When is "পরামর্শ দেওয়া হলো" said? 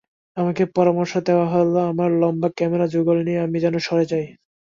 0.75-1.79